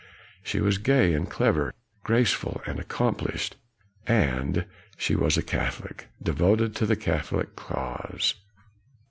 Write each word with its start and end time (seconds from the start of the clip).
She 0.41 0.59
was 0.61 0.79
gay 0.79 1.13
and 1.13 1.29
clever, 1.29 1.75
graceful 2.03 2.63
and 2.65 2.79
accomplished. 2.79 3.57
And 4.07 4.65
she 4.97 5.15
was 5.15 5.37
a 5.37 5.43
Catholic, 5.43 6.07
devoted 6.19 6.75
to 6.77 6.87
the 6.87 6.95
Catholic 6.95 7.55
cause. 7.55 8.33